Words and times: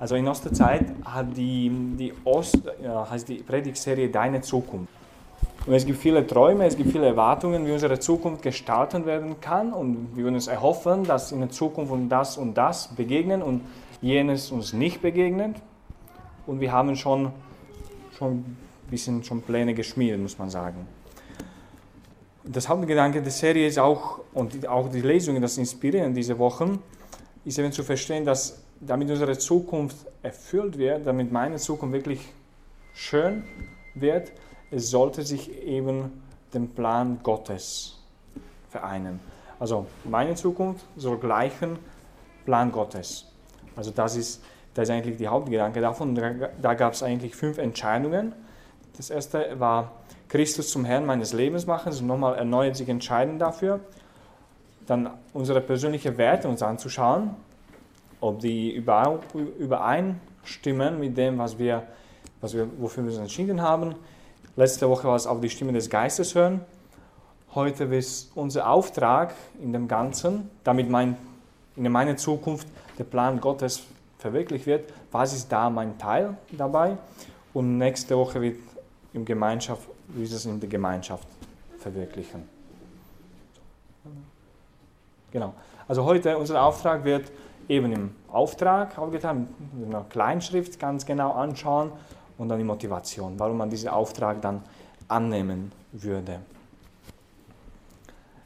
Also 0.00 0.14
in 0.14 0.26
Osterzeit 0.26 0.86
hat 1.04 1.36
die, 1.36 1.70
die, 1.98 2.14
Ost, 2.24 2.58
heißt 2.82 3.28
die 3.28 3.34
Predigtserie 3.34 4.08
Deine 4.08 4.40
Zukunft. 4.40 4.90
Und 5.66 5.74
es 5.74 5.84
gibt 5.84 5.98
viele 5.98 6.26
Träume, 6.26 6.64
es 6.64 6.74
gibt 6.74 6.90
viele 6.90 7.06
Erwartungen, 7.06 7.66
wie 7.66 7.72
unsere 7.72 7.98
Zukunft 7.98 8.40
gestalten 8.40 9.04
werden 9.04 9.42
kann 9.42 9.74
und 9.74 10.16
wir 10.16 10.26
uns 10.26 10.46
erhoffen, 10.46 11.04
dass 11.04 11.32
in 11.32 11.40
der 11.40 11.50
Zukunft 11.50 11.92
uns 11.92 12.08
das 12.08 12.38
und 12.38 12.54
das 12.54 12.88
begegnen 12.88 13.42
und 13.42 13.60
jenes 14.00 14.50
uns 14.50 14.72
nicht 14.72 15.02
begegnet. 15.02 15.56
Und 16.46 16.60
wir 16.60 16.72
haben 16.72 16.96
schon, 16.96 17.32
schon 18.16 18.32
ein 18.38 18.56
bisschen 18.88 19.22
schon 19.22 19.42
Pläne 19.42 19.74
geschmiedet, 19.74 20.18
muss 20.18 20.38
man 20.38 20.48
sagen. 20.48 20.86
Das 22.42 22.70
Hauptgedanke 22.70 23.20
der 23.20 23.30
Serie 23.30 23.66
ist 23.66 23.78
auch, 23.78 24.20
und 24.32 24.66
auch 24.66 24.90
die 24.90 25.02
Lesungen, 25.02 25.42
das 25.42 25.58
inspirieren 25.58 26.14
diese 26.14 26.38
Wochen, 26.38 26.78
ist 27.44 27.58
eben 27.58 27.70
zu 27.70 27.82
verstehen, 27.82 28.24
dass 28.24 28.62
damit 28.80 29.10
unsere 29.10 29.36
Zukunft 29.38 30.06
erfüllt 30.22 30.78
wird, 30.78 31.06
damit 31.06 31.30
meine 31.30 31.56
Zukunft 31.56 31.92
wirklich 31.92 32.32
schön 32.94 33.44
wird, 33.94 34.32
es 34.70 34.90
sollte 34.90 35.22
sich 35.22 35.62
eben 35.62 36.22
dem 36.54 36.68
Plan 36.68 37.20
Gottes 37.22 37.98
vereinen. 38.70 39.20
Also 39.58 39.86
meine 40.04 40.34
Zukunft 40.34 40.84
soll 40.96 41.18
gleichen 41.18 41.78
Plan 42.44 42.72
Gottes. 42.72 43.26
Also 43.76 43.90
das 43.90 44.16
ist, 44.16 44.42
das 44.74 44.88
ist 44.88 44.94
eigentlich 44.94 45.18
der 45.18 45.30
Hauptgedanke 45.30 45.80
davon. 45.80 46.14
Da, 46.14 46.74
gab 46.74 46.94
es 46.94 47.02
eigentlich 47.02 47.36
fünf 47.36 47.58
Entscheidungen. 47.58 48.32
Das 48.96 49.10
erste 49.10 49.58
war 49.60 49.92
Christus 50.28 50.70
zum 50.70 50.84
Herrn 50.84 51.06
meines 51.06 51.32
Lebens 51.32 51.66
machen, 51.66 51.88
also 51.88 52.04
nochmal 52.04 52.36
erneut 52.36 52.76
sich 52.76 52.88
entscheiden 52.88 53.38
dafür. 53.38 53.80
Dann 54.86 55.10
unsere 55.32 55.60
persönlichen 55.60 56.16
Werte 56.18 56.48
uns 56.48 56.62
anzuschauen, 56.62 57.34
ob 58.20 58.40
die 58.40 58.74
übereinstimmen 58.74 61.00
mit 61.00 61.16
dem, 61.16 61.38
was 61.38 61.58
wir, 61.58 61.84
was 62.40 62.54
wir, 62.54 62.68
wofür 62.78 63.04
wir 63.04 63.10
uns 63.10 63.20
entschieden 63.20 63.62
haben. 63.62 63.94
Letzte 64.56 64.88
Woche 64.88 65.08
war 65.08 65.16
es 65.16 65.26
auf 65.26 65.40
die 65.40 65.50
Stimme 65.50 65.72
des 65.72 65.88
Geistes 65.88 66.34
hören. 66.34 66.60
Heute 67.54 67.84
ist 67.84 68.30
unser 68.34 68.70
Auftrag 68.70 69.34
in 69.60 69.72
dem 69.72 69.88
Ganzen, 69.88 70.50
damit 70.64 70.88
mein, 70.88 71.16
in 71.76 71.90
meiner 71.90 72.16
Zukunft 72.16 72.68
der 72.98 73.04
Plan 73.04 73.40
Gottes 73.40 73.82
verwirklicht 74.18 74.66
wird. 74.66 74.92
Was 75.10 75.32
ist 75.32 75.50
da 75.50 75.70
mein 75.70 75.98
Teil 75.98 76.36
dabei? 76.52 76.96
Und 77.52 77.78
nächste 77.78 78.16
Woche 78.16 78.40
wird 78.40 78.58
in 79.12 79.24
Gemeinschaft, 79.24 79.88
wie 80.08 80.22
es 80.22 80.44
in 80.44 80.60
der 80.60 80.68
Gemeinschaft 80.68 81.26
verwirklichen. 81.78 82.48
Genau. 85.32 85.54
Also 85.88 86.04
heute 86.04 86.36
unser 86.36 86.62
Auftrag 86.62 87.04
wird 87.04 87.30
eben 87.70 87.92
im 87.92 88.10
Auftrag 88.28 88.98
aufgetan, 88.98 89.48
mit 89.72 89.88
einer 89.88 90.04
Kleinschrift 90.04 90.78
ganz 90.78 91.06
genau 91.06 91.32
anschauen 91.32 91.92
und 92.36 92.48
dann 92.48 92.58
die 92.58 92.64
Motivation, 92.64 93.38
warum 93.38 93.58
man 93.58 93.70
diesen 93.70 93.88
Auftrag 93.88 94.42
dann 94.42 94.62
annehmen 95.06 95.70
würde. 95.92 96.40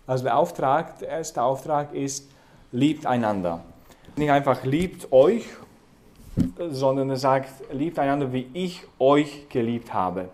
Also 0.07 0.25
der 0.25 0.37
Auftrag, 0.37 0.99
der 0.99 1.09
erste 1.09 1.43
Auftrag 1.43 1.95
ist, 1.95 2.31
liebt 2.71 3.07
einander. 3.07 3.65
Nicht 4.17 4.31
einfach 4.31 4.63
liebt 4.65 5.11
euch, 5.11 5.47
sondern 6.71 7.09
er 7.09 7.17
sagt, 7.17 7.49
liebt 7.73 7.99
einander, 7.99 8.33
wie 8.33 8.49
ich 8.53 8.83
euch 8.99 9.49
geliebt 9.49 9.95
habe. 9.95 10.29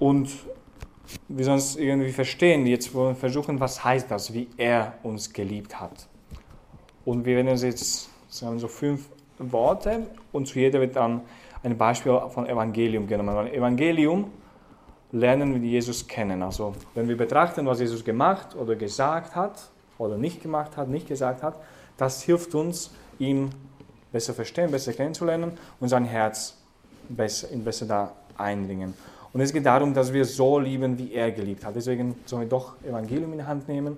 Und 0.00 0.30
wir 1.28 1.44
sollen 1.44 1.58
es 1.58 1.76
irgendwie 1.76 2.12
verstehen, 2.12 2.66
jetzt 2.66 2.92
wollen 2.92 3.10
wir 3.10 3.14
versuchen, 3.14 3.60
was 3.60 3.84
heißt 3.84 4.10
das, 4.10 4.34
wie 4.34 4.48
er 4.56 4.94
uns 5.04 5.32
geliebt 5.32 5.80
hat. 5.80 6.08
Und 7.04 7.24
wir 7.24 7.36
werden 7.36 7.48
jetzt 7.48 8.08
sagen 8.28 8.58
so 8.58 8.68
fünf 8.68 9.08
Worte 9.38 10.06
und 10.32 10.46
zu 10.46 10.58
jeder 10.58 10.80
wird 10.80 10.96
dann 10.96 11.22
ein 11.62 11.76
Beispiel 11.76 12.18
von 12.30 12.46
Evangelium 12.46 13.06
genommen. 13.06 13.34
Weil 13.34 13.54
Evangelium 13.54 14.30
lernen 15.12 15.54
wir 15.54 15.68
Jesus 15.68 16.06
kennen. 16.06 16.42
Also 16.42 16.74
wenn 16.94 17.08
wir 17.08 17.16
betrachten, 17.16 17.66
was 17.66 17.80
Jesus 17.80 18.04
gemacht 18.04 18.56
oder 18.56 18.74
gesagt 18.74 19.36
hat 19.36 19.70
oder 19.98 20.16
nicht 20.16 20.42
gemacht 20.42 20.76
hat, 20.76 20.88
nicht 20.88 21.06
gesagt 21.06 21.42
hat, 21.42 21.56
das 21.96 22.22
hilft 22.22 22.54
uns, 22.54 22.90
ihn 23.18 23.50
besser 24.10 24.34
verstehen, 24.34 24.70
besser 24.70 24.92
kennenzulernen 24.92 25.52
und 25.80 25.88
sein 25.88 26.04
Herz 26.04 26.56
besser, 27.08 27.50
ihn 27.50 27.64
besser 27.64 27.86
da 27.86 28.12
eindringen. 28.36 28.94
Und 29.32 29.40
es 29.40 29.52
geht 29.52 29.64
darum, 29.64 29.94
dass 29.94 30.12
wir 30.12 30.24
so 30.24 30.58
lieben, 30.58 30.98
wie 30.98 31.12
er 31.12 31.30
geliebt 31.30 31.64
hat. 31.64 31.74
Deswegen 31.74 32.16
sollen 32.26 32.42
wir 32.42 32.48
doch 32.48 32.74
Evangelium 32.82 33.32
in 33.32 33.38
die 33.38 33.44
Hand 33.44 33.68
nehmen 33.68 33.96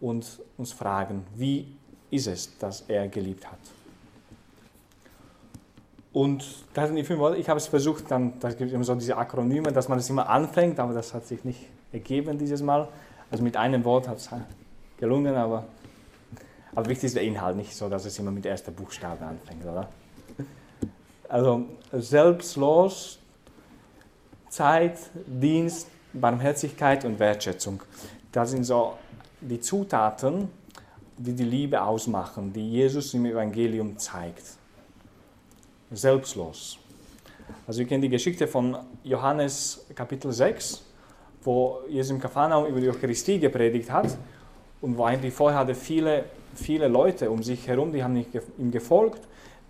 und 0.00 0.40
uns 0.56 0.72
fragen, 0.72 1.26
wie 1.34 1.76
ist 2.10 2.26
es, 2.26 2.58
dass 2.58 2.82
er 2.88 3.08
geliebt 3.08 3.46
hat. 3.46 3.58
Und 6.12 6.44
das 6.74 6.88
sind 6.88 6.96
die 6.96 7.04
fünf 7.04 7.20
Worte. 7.20 7.36
Ich 7.36 7.48
habe 7.48 7.58
es 7.58 7.68
versucht, 7.68 8.10
dann, 8.10 8.38
da 8.40 8.48
gibt 8.48 8.62
es 8.62 8.72
immer 8.72 8.84
so 8.84 8.94
diese 8.96 9.16
Akronyme, 9.16 9.72
dass 9.72 9.88
man 9.88 9.98
das 9.98 10.10
immer 10.10 10.28
anfängt, 10.28 10.80
aber 10.80 10.92
das 10.92 11.14
hat 11.14 11.26
sich 11.26 11.44
nicht 11.44 11.60
ergeben 11.92 12.36
dieses 12.36 12.62
Mal. 12.62 12.88
Also 13.30 13.44
mit 13.44 13.56
einem 13.56 13.84
Wort 13.84 14.08
hat 14.08 14.18
es 14.18 14.28
gelungen, 14.98 15.36
aber, 15.36 15.66
aber 16.74 16.88
wichtig 16.88 17.06
ist 17.06 17.16
der 17.16 17.22
Inhalt, 17.22 17.56
nicht 17.56 17.76
so, 17.76 17.88
dass 17.88 18.04
es 18.04 18.18
immer 18.18 18.32
mit 18.32 18.44
erster 18.44 18.72
Buchstabe 18.72 19.24
anfängt, 19.24 19.64
oder? 19.64 19.88
Also 21.28 21.66
selbstlos, 21.92 23.20
Zeit, 24.48 24.98
Dienst, 25.26 25.86
Barmherzigkeit 26.12 27.04
und 27.04 27.20
Wertschätzung. 27.20 27.80
Das 28.32 28.50
sind 28.50 28.64
so 28.64 28.94
die 29.40 29.60
Zutaten, 29.60 30.48
die 31.20 31.34
die 31.34 31.44
Liebe 31.44 31.82
ausmachen, 31.82 32.52
die 32.52 32.70
Jesus 32.70 33.12
im 33.12 33.26
Evangelium 33.26 33.98
zeigt. 33.98 34.42
Selbstlos. 35.90 36.78
Also 37.66 37.80
wir 37.80 37.86
kennen 37.86 38.00
die 38.00 38.08
Geschichte 38.08 38.46
von 38.46 38.78
Johannes 39.04 39.84
Kapitel 39.94 40.32
6, 40.32 40.82
wo 41.42 41.80
Jesus 41.88 42.12
im 42.12 42.20
Kapharnaum 42.20 42.66
über 42.66 42.80
die 42.80 42.88
Eucharistie 42.88 43.38
gepredigt 43.38 43.90
hat 43.90 44.16
und 44.80 44.96
wo 44.96 45.04
eigentlich 45.04 45.34
vorher 45.34 45.58
hatte 45.58 45.74
viele, 45.74 46.24
viele 46.54 46.88
Leute 46.88 47.30
um 47.30 47.42
sich 47.42 47.68
herum, 47.68 47.92
die 47.92 48.02
haben 48.02 48.24
ihm 48.56 48.70
gefolgt, 48.70 49.20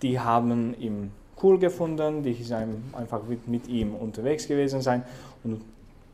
die 0.02 0.20
haben 0.20 0.78
ihn 0.78 1.10
cool 1.42 1.58
gefunden, 1.58 2.22
die 2.22 2.34
sind 2.34 2.76
einfach 2.92 3.22
mit 3.46 3.66
ihm 3.66 3.96
unterwegs 3.96 4.46
gewesen 4.46 4.82
sein 4.82 5.02
und 5.42 5.62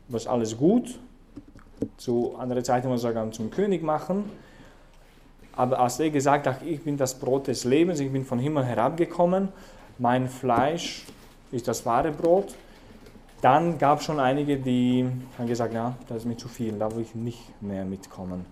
was 0.07 0.25
alles 0.25 0.57
gut. 0.57 0.97
Zu 1.97 2.35
anderer 2.37 2.63
Zeit 2.63 2.85
muss 2.85 3.03
man 3.03 3.13
sagen, 3.13 3.33
zum 3.33 3.51
König 3.51 3.83
machen. 3.83 4.31
Aber 5.57 5.79
als 5.79 5.99
er 5.99 6.11
gesagt 6.11 6.45
hat, 6.45 6.61
ich 6.61 6.83
bin 6.83 6.97
das 6.97 7.15
Brot 7.15 7.47
des 7.47 7.63
Lebens, 7.63 7.99
ich 7.99 8.11
bin 8.11 8.23
von 8.23 8.37
Himmel 8.37 8.63
herabgekommen, 8.63 9.49
mein 9.97 10.29
Fleisch 10.29 11.05
ist 11.51 11.67
das 11.67 11.83
wahre 11.83 12.11
Brot, 12.11 12.55
dann 13.41 13.79
gab 13.79 13.99
es 13.99 14.05
schon 14.05 14.19
einige, 14.19 14.57
die 14.57 15.09
haben 15.37 15.47
gesagt, 15.47 15.73
ja, 15.73 15.95
das 16.07 16.17
ist 16.17 16.25
mir 16.25 16.37
zu 16.37 16.47
viel, 16.47 16.73
da 16.73 16.95
will 16.95 17.01
ich 17.01 17.15
nicht 17.15 17.61
mehr 17.61 17.85
mitkommen. 17.85 18.45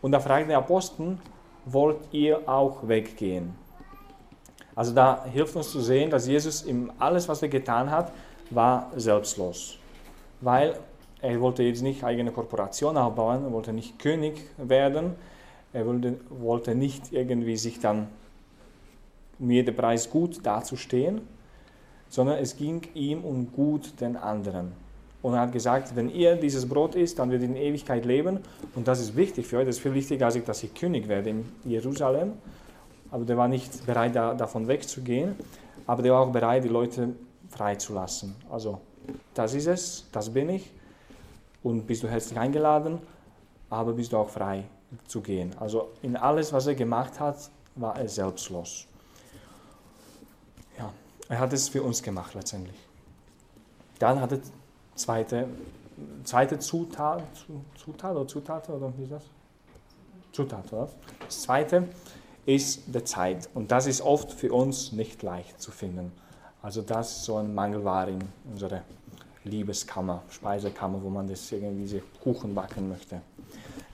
Und 0.00 0.12
da 0.12 0.20
fragt 0.20 0.48
der 0.48 0.58
Apostel, 0.58 1.18
wollt 1.64 1.98
ihr 2.12 2.48
auch 2.48 2.86
weggehen? 2.86 3.54
Also 4.76 4.94
da 4.94 5.24
hilft 5.24 5.56
uns 5.56 5.72
zu 5.72 5.80
sehen, 5.80 6.10
dass 6.10 6.28
Jesus 6.28 6.62
in 6.62 6.92
alles, 7.00 7.28
was 7.28 7.42
er 7.42 7.48
getan 7.48 7.90
hat, 7.90 8.12
war 8.50 8.92
selbstlos. 8.94 9.78
Weil 10.40 10.78
er 11.20 11.40
wollte 11.40 11.64
jetzt 11.64 11.82
nicht 11.82 12.04
eigene 12.04 12.30
Korporation 12.30 12.96
aufbauen, 12.96 13.42
er 13.44 13.52
wollte 13.52 13.72
nicht 13.72 13.98
König 13.98 14.42
werden, 14.58 15.16
er 15.76 15.86
wollte, 15.86 16.16
wollte 16.30 16.74
nicht 16.74 17.12
irgendwie 17.12 17.56
sich 17.58 17.78
dann 17.78 18.08
um 19.38 19.50
jeden 19.50 19.76
Preis 19.76 20.08
gut 20.08 20.40
dazustehen, 20.42 21.20
sondern 22.08 22.38
es 22.38 22.56
ging 22.56 22.80
ihm 22.94 23.22
um 23.22 23.52
gut 23.52 24.00
den 24.00 24.16
anderen. 24.16 24.72
Und 25.20 25.34
er 25.34 25.40
hat 25.40 25.52
gesagt, 25.52 25.94
wenn 25.94 26.08
ihr 26.08 26.36
dieses 26.36 26.66
Brot 26.66 26.94
isst, 26.94 27.18
dann 27.18 27.30
wird 27.30 27.42
ihr 27.42 27.48
in 27.48 27.56
Ewigkeit 27.56 28.06
leben. 28.06 28.38
Und 28.74 28.88
das 28.88 29.00
ist 29.00 29.16
wichtig 29.16 29.46
für 29.46 29.58
euch, 29.58 29.66
das 29.66 29.76
ist 29.76 29.82
viel 29.82 29.92
wichtiger, 29.92 30.26
als 30.26 30.36
ich, 30.36 30.44
dass 30.44 30.62
ich 30.62 30.72
König 30.72 31.08
werde 31.08 31.30
in 31.30 31.44
Jerusalem. 31.64 32.32
Aber 33.10 33.24
der 33.24 33.36
war 33.36 33.48
nicht 33.48 33.84
bereit, 33.84 34.16
da, 34.16 34.32
davon 34.32 34.68
wegzugehen, 34.68 35.34
aber 35.86 36.02
der 36.02 36.12
war 36.12 36.20
auch 36.20 36.32
bereit, 36.32 36.64
die 36.64 36.68
Leute 36.68 37.10
freizulassen. 37.50 38.34
Also, 38.50 38.80
das 39.34 39.52
ist 39.52 39.66
es, 39.66 40.06
das 40.10 40.30
bin 40.30 40.48
ich. 40.48 40.72
Und 41.62 41.86
bist 41.86 42.02
du 42.02 42.08
herzlich 42.08 42.38
eingeladen, 42.38 42.98
aber 43.68 43.92
bist 43.92 44.12
du 44.12 44.16
auch 44.16 44.30
frei 44.30 44.64
zu 45.06 45.20
gehen. 45.20 45.54
Also 45.58 45.92
in 46.02 46.16
alles, 46.16 46.52
was 46.52 46.66
er 46.66 46.74
gemacht 46.74 47.18
hat, 47.20 47.50
war 47.74 47.96
er 47.98 48.08
selbstlos. 48.08 48.86
Ja, 50.78 50.92
er 51.28 51.38
hat 51.38 51.52
es 51.52 51.68
für 51.68 51.82
uns 51.82 52.02
gemacht 52.02 52.34
letztendlich. 52.34 52.76
Dann 53.98 54.20
hat 54.20 54.32
er 54.32 54.40
zweite, 54.94 55.48
zweite 56.24 56.58
Zutat, 56.58 57.22
Zutat 57.76 58.16
oder 58.16 58.28
Zutat 58.28 58.68
oder 58.68 58.92
wie 58.96 59.04
ist 59.04 59.12
das? 59.12 59.24
Zutat, 60.32 60.72
oder? 60.72 60.88
Das 61.24 61.42
zweite 61.42 61.88
ist 62.44 62.82
der 62.86 63.04
Zeit 63.04 63.48
und 63.54 63.70
das 63.72 63.86
ist 63.86 64.00
oft 64.02 64.32
für 64.32 64.52
uns 64.52 64.92
nicht 64.92 65.22
leicht 65.22 65.60
zu 65.60 65.70
finden. 65.70 66.12
Also 66.62 66.82
das 66.82 67.18
ist 67.18 67.24
so 67.24 67.36
ein 67.36 67.54
Mangelware 67.54 68.10
in 68.10 68.20
unserer 68.50 68.82
Liebeskammer, 69.44 70.22
Speisekammer, 70.28 71.02
wo 71.02 71.08
man 71.08 71.28
das 71.28 71.50
irgendwie 71.52 72.02
Kuchen 72.22 72.54
backen 72.54 72.88
möchte 72.88 73.20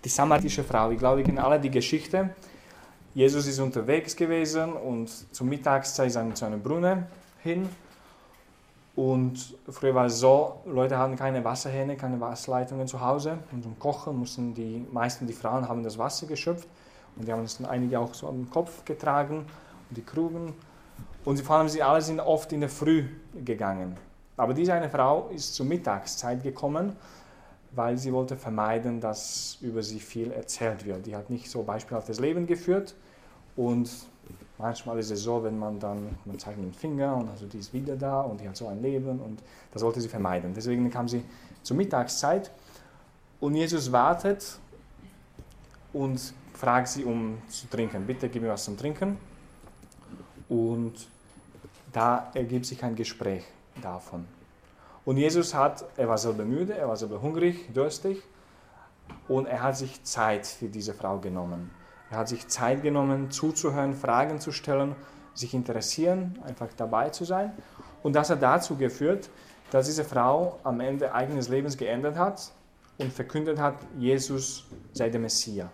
die 0.05 0.09
samaritische 0.09 0.65
Frau. 0.65 0.91
Ich 0.91 0.99
glaube, 0.99 1.19
wir 1.19 1.25
kennen 1.25 1.39
alle 1.39 1.61
die 1.61 1.71
Geschichte. 1.71 2.31
Jesus 3.15 3.47
ist 3.47 3.59
unterwegs 3.59 4.17
gewesen 4.17 4.73
und 4.73 5.09
zur 5.35 5.47
Mittagszeit 5.47 6.09
ist 6.09 6.17
er 6.17 6.35
zu 6.35 6.47
einer 6.47 6.57
Brunnen 6.57 7.07
hin. 7.43 7.69
Und 8.95 9.55
früher 9.69 9.95
war 9.95 10.07
es 10.07 10.19
so, 10.19 10.61
Leute 10.67 10.99
hatten 10.99 11.17
keine 11.17 11.43
Wasserhähne, 11.45 11.97
keine 11.97 12.21
Wasserleitungen 12.21 12.87
zu 12.87 13.01
Hause. 13.01 13.39
Und 13.51 13.63
zum 13.63 13.79
Kochen 13.79 14.19
mussten 14.19 14.55
die 14.55 14.87
meisten, 14.91 15.27
die 15.27 15.33
Frauen, 15.33 15.69
haben 15.69 15.83
das 15.83 15.97
Wasser 15.97 16.27
geschöpft. 16.27 16.69
Und 17.17 17.27
die 17.27 17.33
haben 17.33 17.45
es 17.45 17.59
dann 17.59 17.67
einige 17.67 17.99
auch 17.99 18.13
so 18.15 18.29
am 18.29 18.49
Kopf 18.51 18.85
getragen 18.85 19.39
und 19.89 19.97
die 19.97 20.03
Krugen. 20.03 20.55
Und 21.25 21.41
vor 21.41 21.57
allem 21.57 21.69
sie 21.69 21.83
alle 21.83 22.03
sind 22.03 22.21
oft 22.21 22.53
in 22.53 22.61
der 22.61 22.69
Früh 22.69 23.05
gegangen. 23.45 23.97
Aber 24.37 24.55
diese 24.55 24.75
eine 24.75 24.89
Frau 24.89 25.29
ist 25.35 25.55
zur 25.55 25.67
Mittagszeit 25.67 26.43
gekommen, 26.43 26.97
weil 27.75 27.97
sie 27.97 28.13
wollte 28.13 28.37
vermeiden, 28.37 29.01
dass 29.01 29.59
über 29.61 29.83
sie 29.83 30.01
viel 30.01 30.31
erzählt 30.31 30.85
wird. 30.85 31.07
Die 31.07 31.17
hat 31.17 31.31
nicht 31.31 31.51
so 31.51 31.63
beispielhaftes 31.63 32.21
Leben 32.21 32.47
geführt 32.47 32.95
und 33.57 33.91
manchmal 34.59 34.99
ist 34.99 35.11
es 35.11 35.23
so, 35.23 35.43
wenn 35.43 35.59
man 35.59 35.81
dann, 35.81 36.17
man 36.25 36.39
zeigt 36.39 36.59
mit 36.59 36.67
dem 36.67 36.75
Finger 36.75 37.17
und 37.17 37.29
also 37.29 37.47
die 37.47 37.59
ist 37.59 37.73
wieder 37.73 37.97
da 37.97 38.21
und 38.21 38.41
die 38.41 38.49
hat 38.49 38.57
so 38.57 38.69
ein 38.69 38.83
Leben 38.83 39.21
und 39.21 39.43
das 39.73 39.83
wollte 39.83 40.01
sie 40.01 40.09
vermeiden. 40.09 40.53
Deswegen 40.55 40.91
kam 40.91 41.09
sie 41.09 41.23
zur 41.63 41.77
Mittagszeit 41.77 42.51
und 43.41 43.55
Jesus 43.55 43.91
wartet 43.91 44.59
und 45.93 46.35
fragt 46.55 46.89
sie 46.89 47.05
um 47.05 47.39
zu 47.49 47.69
trinken. 47.69 48.07
Bitte 48.07 48.29
gib 48.29 48.43
mir 48.43 48.51
was 48.51 48.65
zum 48.65 48.77
Trinken. 48.77 49.17
Und 50.49 51.09
da 51.93 52.31
ergibt 52.35 52.67
sich 52.67 52.83
ein 52.85 52.95
Gespräch 52.95 53.45
davon. 53.81 54.27
Und 55.05 55.17
Jesus 55.17 55.55
hat, 55.55 55.85
er 55.97 56.09
war 56.09 56.19
selber 56.19 56.45
müde, 56.45 56.77
er 56.77 56.89
war 56.89 56.97
selber 56.97 57.21
hungrig, 57.21 57.73
durstig 57.75 58.23
und 59.29 59.47
er 59.47 59.63
hat 59.63 59.77
sich 59.77 60.03
Zeit 60.05 60.47
für 60.47 60.69
diese 60.69 60.95
Frau 60.95 61.19
genommen. 61.19 61.71
Er 62.11 62.19
hat 62.19 62.29
sich 62.29 62.47
Zeit 62.49 62.83
genommen, 62.83 63.31
zuzuhören, 63.31 63.95
Fragen 63.95 64.39
zu 64.39 64.53
stellen, 64.53 64.95
sich 65.35 65.55
interessieren, 65.55 66.39
einfach 66.47 66.69
dabei 66.77 67.09
zu 67.09 67.25
sein. 67.25 67.53
Und 68.03 68.15
das 68.15 68.31
hat 68.31 68.43
dazu 68.43 68.77
geführt, 68.77 69.31
dass 69.71 69.87
diese 69.87 70.05
Frau 70.05 70.59
am 70.63 70.81
Ende 70.81 71.15
eigenes 71.15 71.49
Lebens 71.49 71.77
geändert 71.77 72.17
hat 72.17 72.53
und 72.99 73.13
verkündet 73.13 73.59
hat, 73.59 73.77
Jesus 73.99 74.67
sei 74.93 75.09
der 75.09 75.21
Messias. 75.21 75.71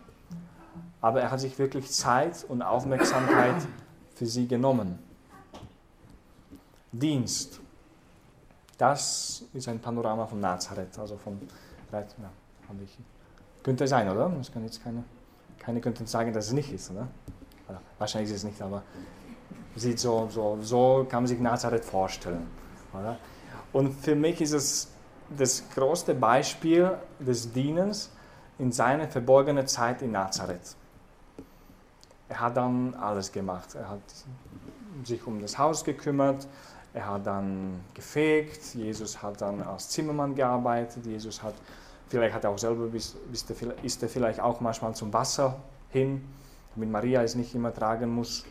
Aber 1.00 1.20
er 1.20 1.30
hat 1.30 1.40
sich 1.40 1.58
wirklich 1.58 1.90
Zeit 1.90 2.44
und 2.48 2.62
Aufmerksamkeit 2.62 3.56
für 4.14 4.26
sie 4.26 4.46
genommen. 4.46 4.98
Dienst. 6.92 7.60
Das 8.78 9.44
ist 9.52 9.68
ein 9.68 9.80
Panorama 9.80 10.26
von 10.26 10.40
Nazareth, 10.40 10.98
also 10.98 11.16
von 11.16 11.38
ja, 11.92 12.04
ich, 12.84 12.98
könnte 13.62 13.88
sein, 13.88 14.08
oder? 14.08 14.30
Das 14.30 14.52
kann 14.52 14.62
jetzt 14.62 14.82
keine, 14.82 15.02
keine 15.58 15.80
könnten 15.80 16.06
sagen, 16.06 16.32
dass 16.32 16.46
es 16.46 16.52
nicht 16.52 16.72
ist, 16.72 16.90
oder? 16.90 17.08
oder 17.68 17.80
wahrscheinlich 17.98 18.30
ist 18.30 18.38
es 18.38 18.44
nicht, 18.44 18.60
aber 18.62 18.82
sieht 19.74 19.98
so, 19.98 20.28
so, 20.30 20.58
so 20.60 21.06
kann 21.08 21.22
man 21.22 21.26
sich 21.28 21.40
Nazareth 21.40 21.84
vorstellen, 21.84 22.46
oder? 22.92 23.16
Und 23.72 23.92
für 23.92 24.14
mich 24.14 24.40
ist 24.40 24.52
es 24.52 24.88
das 25.36 25.68
größte 25.74 26.14
Beispiel 26.14 26.96
des 27.18 27.52
Dienens 27.52 28.10
in 28.58 28.72
seiner 28.72 29.08
verborgenen 29.08 29.66
Zeit 29.66 30.02
in 30.02 30.12
Nazareth. 30.12 30.74
Er 32.28 32.40
hat 32.40 32.56
dann 32.56 32.94
alles 32.94 33.30
gemacht. 33.30 33.74
Er 33.74 33.88
hat 33.88 34.00
sich 35.04 35.26
um 35.26 35.40
das 35.40 35.58
Haus 35.58 35.84
gekümmert, 35.84 36.46
er 36.94 37.06
hat 37.06 37.26
dann 37.26 37.80
gefegt, 37.94 38.74
Jesus 38.74 39.22
hat 39.22 39.40
dann 39.40 39.62
als 39.62 39.90
Zimmermann 39.90 40.34
gearbeitet, 40.34 41.04
Jesus 41.06 41.42
hat, 41.42 41.54
vielleicht 42.08 42.34
hat 42.34 42.44
er 42.44 42.50
auch 42.50 42.58
selber, 42.58 42.88
ist 42.94 44.02
er 44.02 44.08
vielleicht 44.08 44.40
auch 44.40 44.60
manchmal 44.60 44.94
zum 44.94 45.12
Wasser 45.12 45.60
hin, 45.90 46.24
damit 46.74 46.90
Maria 46.90 47.22
es 47.22 47.34
nicht 47.34 47.54
immer 47.54 47.72
tragen 47.72 48.10
muss. 48.10 48.44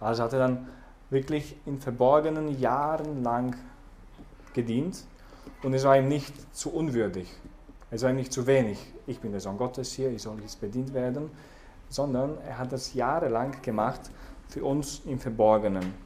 Also 0.00 0.22
hat 0.22 0.32
er 0.32 0.38
dann 0.40 0.68
wirklich 1.10 1.56
in 1.66 1.80
verborgenen 1.80 2.58
Jahren 2.58 3.22
lang 3.22 3.56
gedient 4.52 5.04
und 5.62 5.74
es 5.74 5.84
war 5.84 5.96
ihm 5.96 6.08
nicht 6.08 6.54
zu 6.54 6.72
unwürdig, 6.72 7.28
es 7.90 8.02
war 8.02 8.10
ihm 8.10 8.16
nicht 8.16 8.32
zu 8.32 8.46
wenig. 8.46 8.78
Ich 9.06 9.20
bin 9.20 9.32
der 9.32 9.40
Sohn 9.40 9.58
Gottes 9.58 9.92
hier, 9.92 10.10
ich 10.10 10.22
soll 10.22 10.40
jetzt 10.40 10.60
bedient 10.60 10.94
werden, 10.94 11.30
sondern 11.88 12.38
er 12.46 12.58
hat 12.58 12.72
das 12.72 12.94
jahrelang 12.94 13.60
gemacht 13.62 14.00
für 14.48 14.64
uns 14.64 15.02
im 15.04 15.18
Verborgenen. 15.18 16.03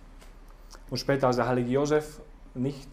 Und 0.90 0.96
später, 0.96 1.26
als 1.26 1.36
der 1.36 1.46
heilige 1.46 1.70
Josef 1.70 2.20
nicht, 2.54 2.88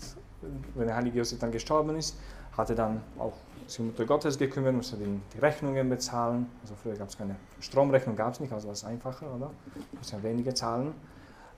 wenn 0.75 0.87
der 0.87 0.95
heilige 0.95 1.19
Josef 1.19 1.39
dann 1.39 1.51
gestorben 1.51 1.95
ist, 1.95 2.17
hat 2.57 2.69
er 2.69 2.75
dann 2.75 3.01
auch 3.17 3.33
sich 3.67 3.79
um 3.79 3.87
Mutter 3.87 4.05
Gottes 4.05 4.37
gekümmert, 4.37 4.73
musste 4.73 4.97
die 4.97 5.39
Rechnungen 5.39 5.89
bezahlen. 5.89 6.47
Also 6.61 6.75
früher 6.75 6.95
gab 6.95 7.09
es 7.09 7.17
keine 7.17 7.35
Stromrechnung, 7.59 8.15
gab 8.15 8.33
es 8.33 8.39
nicht, 8.39 8.53
also 8.53 8.67
war 8.67 8.73
es 8.73 8.83
einfacher, 8.83 9.33
oder? 9.35 9.51
Musste 9.93 10.17
ja 10.17 10.23
weniger 10.23 10.53
zahlen. 10.53 10.93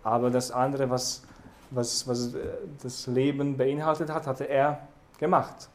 Aber 0.03 0.29
das 0.29 0.51
andere, 0.51 0.89
was, 0.89 1.23
was, 1.71 2.07
was 2.07 2.33
äh, 2.33 2.39
das 2.81 3.07
Leben 3.07 3.57
beinhaltet 3.57 4.09
hat, 4.09 4.25
hatte 4.25 4.45
er 4.45 4.87
gemacht. 5.19 5.69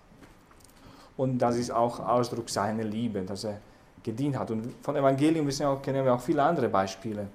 Und 1.17 1.39
das 1.39 1.57
ist 1.57 1.71
auch 1.71 2.01
Ausdruck 2.01 2.49
seiner 2.49 2.85
Liebe, 2.85 3.23
dass 3.23 3.45
er 3.45 3.61
gedient 4.03 4.39
hat. 4.39 4.51
Und 4.51 4.73
von 4.83 4.97
Evangelium 4.97 5.47
wissen 5.47 5.61
wir 5.61 5.71
auch, 5.71 5.83
kennen 5.83 6.05
wir 6.05 6.15
auch 6.15 6.21
viele 6.21 6.43
andere 6.43 6.69
Beispiele. 6.69 7.29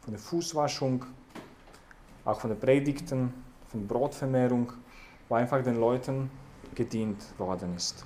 Von 0.00 0.14
der 0.14 0.20
Fußwaschung, 0.20 1.04
auch 2.28 2.40
von 2.40 2.50
den 2.50 2.60
Predigten, 2.60 3.32
von 3.68 3.86
Brotvermehrung, 3.86 4.72
wo 5.28 5.34
einfach 5.34 5.62
den 5.62 5.76
Leuten 5.76 6.30
gedient 6.74 7.24
worden 7.38 7.74
ist. 7.74 8.04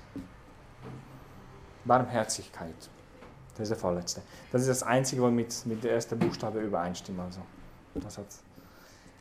Barmherzigkeit. 1.83 2.89
Das 3.51 3.63
ist 3.63 3.69
der 3.69 3.77
vorletzte. 3.77 4.21
Das 4.51 4.61
ist 4.61 4.69
das 4.69 4.83
Einzige, 4.83 5.21
was 5.21 5.31
mit, 5.31 5.65
mit 5.65 5.83
der 5.83 5.91
ersten 5.91 6.17
Buchstabe 6.17 6.59
übereinstimmt. 6.59 7.19
Also, 7.19 7.41
das 7.95 8.17
hat, 8.17 8.25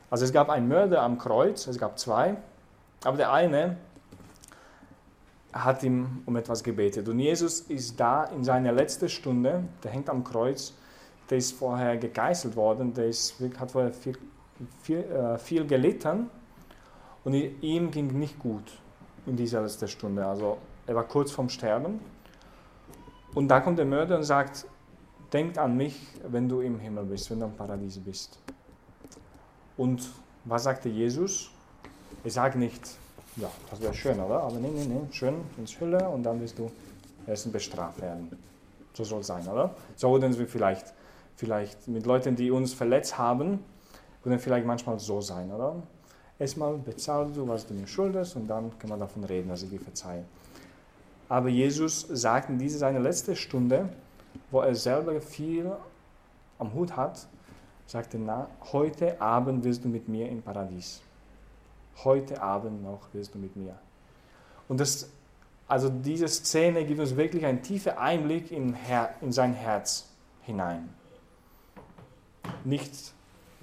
also 0.08 0.24
es 0.24 0.32
gab 0.32 0.48
einen 0.48 0.68
Mörder 0.68 1.02
am 1.02 1.18
Kreuz, 1.18 1.66
es 1.66 1.78
gab 1.78 1.98
zwei, 1.98 2.36
aber 3.02 3.16
der 3.16 3.32
eine 3.32 3.76
hat 5.52 5.82
ihm 5.82 6.22
um 6.26 6.36
etwas 6.36 6.62
gebetet. 6.62 7.08
Und 7.08 7.18
Jesus 7.18 7.60
ist 7.62 7.98
da 7.98 8.24
in 8.24 8.44
seiner 8.44 8.72
letzten 8.72 9.08
Stunde, 9.08 9.64
der 9.82 9.90
hängt 9.90 10.08
am 10.08 10.22
Kreuz, 10.22 10.72
der 11.28 11.38
ist 11.38 11.52
vorher 11.52 11.98
gegeißelt 11.98 12.54
worden, 12.54 12.94
der 12.94 13.08
ist, 13.08 13.34
hat 13.58 13.72
vorher 13.72 13.92
viel 13.92 14.16
viel, 14.82 14.98
äh, 14.98 15.38
viel 15.38 15.66
gelitten 15.66 16.30
und 17.24 17.34
ihm 17.34 17.90
ging 17.90 18.08
nicht 18.18 18.38
gut 18.38 18.80
in 19.26 19.36
dieser 19.36 19.62
letzten 19.62 19.88
Stunde. 19.88 20.26
Also 20.26 20.58
er 20.86 20.94
war 20.94 21.04
kurz 21.04 21.30
vorm 21.30 21.48
Sterben. 21.48 22.00
Und 23.34 23.48
da 23.48 23.60
kommt 23.60 23.78
der 23.78 23.86
Mörder 23.86 24.16
und 24.16 24.24
sagt, 24.24 24.66
denk 25.32 25.56
an 25.56 25.76
mich, 25.76 26.06
wenn 26.28 26.48
du 26.48 26.60
im 26.60 26.78
Himmel 26.78 27.04
bist, 27.04 27.30
wenn 27.30 27.40
du 27.40 27.46
im 27.46 27.52
Paradies 27.52 27.98
bist. 27.98 28.38
Und 29.76 30.10
was 30.44 30.64
sagte 30.64 30.88
Jesus? 30.88 31.50
Er 32.24 32.30
sagt 32.30 32.56
nicht, 32.56 32.82
ja, 33.36 33.50
das 33.70 33.80
wäre 33.80 33.94
schön, 33.94 34.20
oder? 34.20 34.42
Aber 34.42 34.58
nee, 34.58 34.68
nee, 34.68 34.84
nee, 34.84 35.00
schön 35.12 35.36
ins 35.56 35.80
Hülle 35.80 36.06
und 36.08 36.22
dann 36.22 36.40
wirst 36.40 36.58
du 36.58 36.70
erst 37.26 37.50
bestraft 37.50 38.00
werden. 38.00 38.36
So 38.92 39.04
soll 39.04 39.20
es 39.20 39.28
sein, 39.28 39.46
oder? 39.48 39.74
So 39.96 40.12
würden 40.12 40.36
wir 40.36 40.46
vielleicht, 40.46 40.92
vielleicht 41.36 41.88
mit 41.88 42.04
Leuten, 42.04 42.36
die 42.36 42.50
uns 42.50 42.74
verletzt 42.74 43.16
haben, 43.16 43.60
würde 44.24 44.38
vielleicht 44.38 44.66
manchmal 44.66 44.98
so 44.98 45.20
sein, 45.20 45.50
oder? 45.52 45.82
Erstmal 46.38 46.76
bezahlst 46.78 47.36
du, 47.36 47.46
was 47.46 47.66
du 47.66 47.74
mir 47.74 47.86
schuldest, 47.86 48.36
und 48.36 48.48
dann 48.48 48.76
kann 48.78 48.90
man 48.90 49.00
davon 49.00 49.24
reden, 49.24 49.48
dass 49.48 49.62
ich 49.62 49.70
dir 49.70 49.80
verzeihe. 49.80 50.24
Aber 51.28 51.48
Jesus 51.48 52.06
sagt 52.10 52.50
in 52.50 52.58
dieser 52.58 52.78
seine 52.78 52.98
letzte 52.98 53.36
Stunde, 53.36 53.88
wo 54.50 54.60
er 54.60 54.74
selber 54.74 55.20
viel 55.20 55.70
am 56.58 56.72
Hut 56.74 56.96
hat, 56.96 57.26
sagte, 57.86 58.18
na, 58.18 58.48
heute 58.72 59.20
Abend 59.20 59.64
wirst 59.64 59.84
du 59.84 59.88
mit 59.88 60.08
mir 60.08 60.28
im 60.28 60.42
Paradies. 60.42 61.00
Heute 62.04 62.40
Abend 62.42 62.82
noch 62.82 63.12
wirst 63.12 63.34
du 63.34 63.38
mit 63.38 63.54
mir. 63.56 63.74
Und 64.68 64.80
das, 64.80 65.10
also 65.68 65.88
diese 65.88 66.28
Szene 66.28 66.84
gibt 66.84 67.00
uns 67.00 67.16
wirklich 67.16 67.44
einen 67.44 67.62
tiefen 67.62 67.96
Einblick 67.96 68.50
in, 68.50 68.74
Her 68.74 69.14
in 69.20 69.32
sein 69.32 69.52
Herz 69.52 70.08
hinein. 70.42 70.88
Nicht 72.64 73.12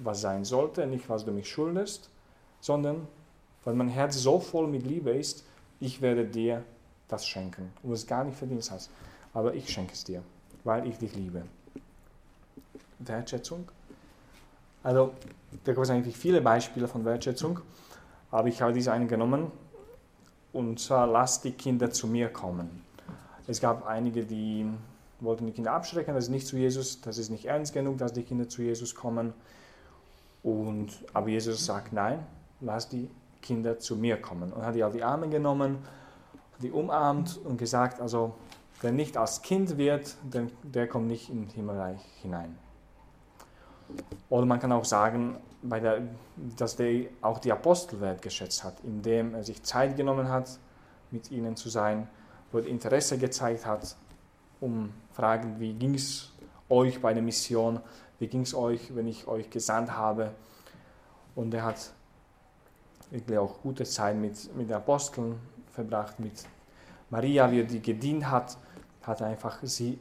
was 0.02 0.20
sein 0.20 0.44
sollte, 0.44 0.86
nicht 0.86 1.08
was 1.08 1.24
du 1.24 1.32
mich 1.32 1.48
schuldest, 1.48 2.10
sondern 2.60 3.06
weil 3.64 3.74
mein 3.74 3.88
Herz 3.88 4.16
so 4.16 4.40
voll 4.40 4.66
mit 4.66 4.86
Liebe 4.86 5.10
ist, 5.10 5.44
ich 5.80 6.00
werde 6.00 6.24
dir 6.24 6.64
das 7.08 7.26
schenken, 7.26 7.72
wo 7.82 7.92
es 7.92 8.06
gar 8.06 8.24
nicht 8.24 8.36
verdient 8.36 8.68
hast. 8.70 8.90
Aber 9.32 9.54
ich 9.54 9.68
schenke 9.68 9.92
es 9.92 10.04
dir, 10.04 10.22
weil 10.64 10.86
ich 10.86 10.98
dich 10.98 11.14
liebe. 11.14 11.42
Wertschätzung. 12.98 13.68
Also, 14.82 15.12
da 15.64 15.72
gibt 15.72 15.84
es 15.84 15.90
eigentlich 15.90 16.16
viele 16.16 16.40
Beispiele 16.40 16.88
von 16.88 17.04
Wertschätzung, 17.04 17.60
aber 18.30 18.48
ich 18.48 18.60
habe 18.62 18.72
diese 18.72 18.92
einen 18.92 19.08
genommen. 19.08 19.50
Und 20.52 20.80
zwar, 20.80 21.06
lass 21.06 21.40
die 21.40 21.52
Kinder 21.52 21.90
zu 21.90 22.06
mir 22.06 22.28
kommen. 22.28 22.84
Es 23.46 23.60
gab 23.60 23.86
einige, 23.86 24.24
die 24.24 24.66
wollten 25.20 25.46
die 25.46 25.52
Kinder 25.52 25.72
abschrecken, 25.72 26.14
das 26.14 26.24
ist 26.24 26.30
nicht 26.30 26.46
zu 26.46 26.56
Jesus, 26.56 27.00
das 27.00 27.18
ist 27.18 27.30
nicht 27.30 27.44
ernst 27.44 27.72
genug, 27.72 27.98
dass 27.98 28.12
die 28.12 28.22
Kinder 28.22 28.48
zu 28.48 28.62
Jesus 28.62 28.94
kommen. 28.94 29.32
Und, 30.42 31.04
aber 31.12 31.28
Jesus 31.28 31.64
sagt, 31.64 31.92
nein, 31.92 32.26
lass 32.60 32.88
die 32.88 33.10
Kinder 33.42 33.78
zu 33.78 33.96
mir 33.96 34.20
kommen. 34.20 34.52
Und 34.52 34.64
hat 34.64 34.74
die 34.74 34.84
auf 34.84 34.92
die 34.92 35.02
Arme 35.02 35.28
genommen, 35.28 35.78
die 36.62 36.70
umarmt 36.70 37.38
und 37.44 37.58
gesagt, 37.58 38.00
also 38.00 38.34
wer 38.80 38.92
nicht 38.92 39.16
als 39.16 39.42
Kind 39.42 39.76
wird, 39.76 40.16
der, 40.22 40.46
der 40.62 40.88
kommt 40.88 41.08
nicht 41.08 41.30
in 41.30 41.48
Himmelreich 41.48 42.00
hinein. 42.22 42.56
Oder 44.28 44.46
man 44.46 44.60
kann 44.60 44.72
auch 44.72 44.84
sagen, 44.84 45.36
der, 45.62 46.02
dass 46.56 46.76
der 46.76 47.06
auch 47.20 47.38
die 47.38 47.52
Apostel 47.52 48.00
wertgeschätzt 48.00 48.64
hat, 48.64 48.80
indem 48.84 49.34
er 49.34 49.42
sich 49.42 49.62
Zeit 49.62 49.96
genommen 49.96 50.28
hat, 50.28 50.58
mit 51.10 51.30
ihnen 51.30 51.56
zu 51.56 51.68
sein, 51.68 52.08
wo 52.52 52.58
er 52.58 52.66
Interesse 52.66 53.18
gezeigt 53.18 53.66
hat, 53.66 53.96
um 54.60 54.92
Fragen, 55.12 55.58
wie 55.58 55.72
ging 55.74 55.94
es 55.94 56.32
euch 56.68 57.00
bei 57.00 57.12
der 57.12 57.22
Mission, 57.22 57.80
wie 58.20 58.28
ging 58.28 58.42
es 58.42 58.54
euch, 58.54 58.94
wenn 58.94 59.08
ich 59.08 59.26
euch 59.26 59.50
gesandt 59.50 59.90
habe. 59.90 60.30
Und 61.34 61.52
er 61.52 61.64
hat 61.64 61.90
wirklich 63.10 63.38
auch 63.38 63.60
gute 63.62 63.84
Zeit 63.84 64.16
mit, 64.16 64.54
mit 64.54 64.68
den 64.68 64.76
Aposteln 64.76 65.40
verbracht, 65.72 66.20
mit 66.20 66.44
Maria, 67.08 67.50
wie 67.50 67.60
er 67.60 67.64
die 67.64 67.80
gedient 67.80 68.30
hat, 68.30 68.56
hat 69.02 69.22
einfach 69.22 69.58
sie 69.62 69.98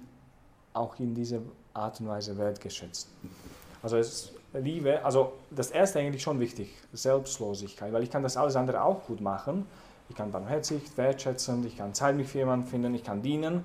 auch 0.73 0.99
in 0.99 1.15
dieser 1.15 1.39
Art 1.73 1.99
und 1.99 2.07
Weise 2.07 2.37
wertgeschätzt. 2.37 3.09
Also 3.81 3.97
es 3.97 4.33
Liebe, 4.53 5.03
also 5.05 5.33
das 5.51 5.71
erste 5.71 5.99
eigentlich 5.99 6.23
schon 6.23 6.39
wichtig, 6.39 6.73
Selbstlosigkeit, 6.91 7.93
weil 7.93 8.03
ich 8.03 8.09
kann 8.09 8.23
das 8.23 8.35
alles 8.35 8.55
andere 8.55 8.83
auch 8.83 9.05
gut 9.05 9.21
machen. 9.21 9.65
Ich 10.09 10.15
kann 10.15 10.31
barmherzig, 10.31 10.81
wertschätzend, 10.95 11.65
ich 11.65 11.77
kann 11.77 11.93
Zeit 11.93 12.15
mit 12.15 12.33
jemandem 12.33 12.67
finden, 12.67 12.95
ich 12.95 13.03
kann 13.03 13.21
dienen, 13.21 13.63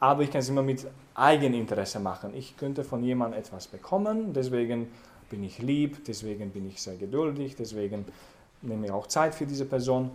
aber 0.00 0.22
ich 0.22 0.30
kann 0.30 0.40
es 0.40 0.48
immer 0.48 0.62
mit 0.62 0.86
Eigeninteresse 1.14 1.98
machen. 2.00 2.34
Ich 2.34 2.56
könnte 2.56 2.84
von 2.84 3.02
jemandem 3.02 3.40
etwas 3.40 3.66
bekommen, 3.66 4.32
deswegen 4.32 4.88
bin 5.30 5.42
ich 5.42 5.58
lieb, 5.58 6.04
deswegen 6.04 6.50
bin 6.50 6.68
ich 6.68 6.80
sehr 6.80 6.96
geduldig, 6.96 7.56
deswegen 7.56 8.04
nehme 8.62 8.86
ich 8.86 8.92
auch 8.92 9.06
Zeit 9.06 9.34
für 9.34 9.46
diese 9.46 9.64
Person. 9.64 10.10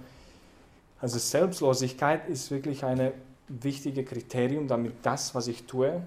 Also 0.99 1.17
Selbstlosigkeit 1.17 2.29
ist 2.29 2.51
wirklich 2.51 2.83
ein 2.85 3.11
wichtiges 3.47 4.05
Kriterium, 4.05 4.67
damit 4.67 4.93
das, 5.01 5.33
was 5.33 5.47
ich 5.47 5.63
tue, 5.63 6.01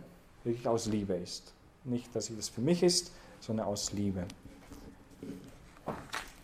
wirklich 0.44 0.66
aus 0.68 0.86
Liebe 0.86 1.14
ist. 1.14 1.52
Nicht, 1.84 2.14
dass 2.14 2.30
es 2.30 2.48
für 2.48 2.60
mich 2.60 2.82
ist, 2.82 3.12
sondern 3.40 3.66
aus 3.66 3.92
Liebe. 3.92 4.24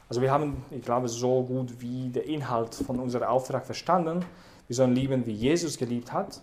Also 0.08 0.20
wir 0.20 0.32
haben, 0.32 0.56
ich 0.70 0.82
glaube, 0.82 1.08
so 1.08 1.44
gut 1.44 1.80
wie 1.80 2.08
der 2.08 2.26
Inhalt 2.26 2.74
von 2.74 2.98
unserem 2.98 3.28
Auftrag 3.28 3.64
verstanden. 3.64 4.24
Wir 4.66 4.76
sollen 4.76 4.94
lieben, 4.94 5.24
wie 5.24 5.32
Jesus 5.32 5.78
geliebt 5.78 6.12
hat, 6.12 6.42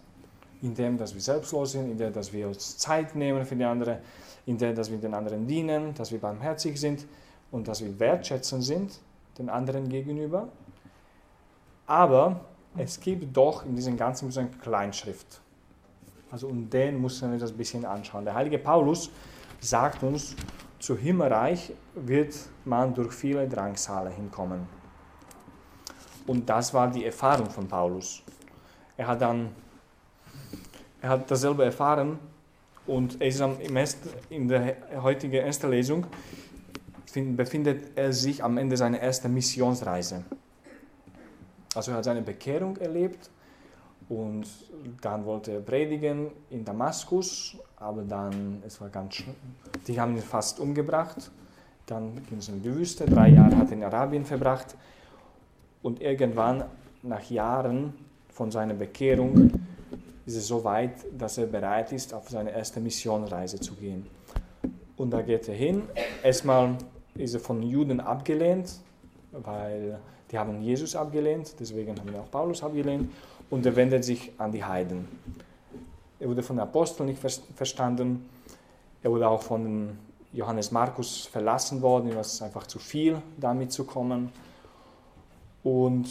indem 0.61 0.97
dass 0.97 1.13
wir 1.13 1.21
selbstlos 1.21 1.73
sind, 1.73 1.91
indem 1.91 2.13
dass 2.13 2.33
wir 2.33 2.47
uns 2.47 2.77
Zeit 2.77 3.15
nehmen 3.15 3.45
für 3.45 3.55
die 3.55 3.63
anderen, 3.63 3.97
indem 4.45 4.75
dass 4.75 4.91
wir 4.91 4.97
den 4.97 5.13
anderen 5.13 5.47
dienen, 5.47 5.93
dass 5.93 6.11
wir 6.11 6.19
barmherzig 6.19 6.79
sind 6.79 7.05
und 7.51 7.67
dass 7.67 7.83
wir 7.83 7.99
wertschätzend 7.99 8.63
sind 8.63 8.99
den 9.37 9.49
anderen 9.49 9.87
gegenüber. 9.89 10.49
Aber 11.85 12.41
es 12.75 12.99
gibt 12.99 13.35
doch 13.35 13.65
in 13.65 13.75
diesem 13.75 13.97
Ganzen 13.97 14.35
eine 14.37 14.49
Kleinschrift. 14.49 15.41
Also 16.31 16.47
und 16.47 16.69
den 16.69 17.01
müssen 17.01 17.31
wir 17.31 17.39
das 17.39 17.51
ein 17.51 17.57
bisschen 17.57 17.85
anschauen. 17.85 18.25
Der 18.25 18.33
heilige 18.33 18.59
Paulus 18.59 19.09
sagt 19.59 20.03
uns, 20.03 20.35
zu 20.79 20.97
Himmelreich 20.97 21.73
wird 21.95 22.35
man 22.65 22.93
durch 22.93 23.13
viele 23.13 23.47
Drangsale 23.47 24.09
hinkommen. 24.09 24.67
Und 26.27 26.47
das 26.49 26.73
war 26.73 26.89
die 26.89 27.05
Erfahrung 27.05 27.49
von 27.49 27.67
Paulus. 27.67 28.21
Er 28.97 29.07
hat 29.07 29.21
dann 29.21 29.49
er 31.07 31.11
hat 31.11 31.31
dasselbe 31.31 31.63
erfahren 31.63 32.19
und 32.85 33.21
er 33.21 33.27
ist 33.27 33.41
in 34.29 34.47
der 34.49 34.75
heutigen 35.01 35.35
ersten 35.35 35.69
Lesung 35.69 36.05
befindet 37.35 37.97
er 37.97 38.11
sich 38.13 38.43
am 38.43 38.57
Ende 38.57 38.77
seiner 38.77 38.99
ersten 38.99 39.33
Missionsreise. 39.33 40.23
Also 41.73 41.91
er 41.91 41.97
hat 41.97 42.03
seine 42.03 42.21
Bekehrung 42.21 42.77
erlebt 42.77 43.29
und 44.09 44.45
dann 45.01 45.25
wollte 45.25 45.53
er 45.53 45.61
predigen 45.61 46.29
in 46.49 46.63
Damaskus, 46.63 47.55
aber 47.77 48.03
dann, 48.03 48.61
es 48.67 48.79
war 48.81 48.89
ganz 48.89 49.15
schön, 49.15 49.33
die 49.87 49.99
haben 49.99 50.15
ihn 50.15 50.21
fast 50.21 50.59
umgebracht. 50.59 51.31
Dann 51.85 52.21
ging 52.27 52.39
es 52.39 52.49
in 52.49 52.61
die 52.61 52.75
Wüste, 52.75 53.05
drei 53.05 53.29
Jahre 53.29 53.55
hat 53.55 53.67
er 53.67 53.73
in 53.73 53.83
Arabien 53.83 54.25
verbracht. 54.25 54.75
Und 55.81 56.01
irgendwann, 56.01 56.65
nach 57.01 57.23
Jahren 57.29 57.93
von 58.29 58.51
seiner 58.51 58.73
Bekehrung, 58.73 59.51
ist 60.27 60.35
es 60.35 60.47
so 60.47 60.63
weit, 60.65 60.91
dass 61.17 61.37
er 61.37 61.47
bereit 61.47 61.93
ist, 61.93 62.13
auf 62.13 62.29
seine 62.29 62.51
erste 62.51 62.81
Missionreise 62.81 63.59
zu 63.59 63.73
gehen. 63.75 64.05
Und 64.97 65.11
da 65.11 65.21
geht 65.21 65.47
er 65.47 65.55
hin. 65.55 65.83
Erstmal 66.21 66.77
ist 67.15 67.33
er 67.33 67.39
von 67.39 67.63
Juden 67.63 68.01
abgelehnt, 68.01 68.73
weil 69.31 69.99
die 70.29 70.37
haben 70.37 70.61
Jesus 70.61 70.97
abgelehnt, 70.97 71.55
deswegen 71.59 71.97
haben 71.97 72.11
wir 72.11 72.19
auch 72.19 72.29
Paulus 72.29 72.61
abgelehnt 72.61 73.09
und 73.49 73.65
er 73.65 73.75
wendet 73.77 74.03
sich 74.03 74.33
an 74.37 74.51
die 74.51 74.63
Heiden. 74.63 75.07
Er 76.19 76.27
wurde 76.27 76.43
von 76.43 76.57
den 76.57 76.63
Aposteln 76.63 77.07
nicht 77.07 77.21
verstanden, 77.55 78.27
er 79.01 79.11
wurde 79.11 79.29
auch 79.29 79.41
von 79.41 79.97
Johannes 80.33 80.71
Markus 80.71 81.25
verlassen 81.25 81.81
worden, 81.81 82.09
ihm 82.09 82.15
war 82.15 82.21
es 82.21 82.41
einfach 82.41 82.67
zu 82.67 82.79
viel, 82.79 83.21
damit 83.37 83.71
zu 83.71 83.85
kommen. 83.85 84.29
Und 85.63 86.09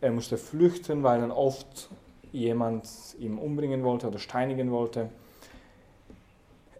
er 0.00 0.12
musste 0.12 0.38
flüchten, 0.38 1.02
weil 1.02 1.20
dann 1.20 1.30
oft 1.30 1.90
jemand 2.32 2.88
ihn 3.18 3.38
umbringen 3.38 3.84
wollte 3.84 4.08
oder 4.08 4.18
steinigen 4.18 4.70
wollte. 4.70 5.10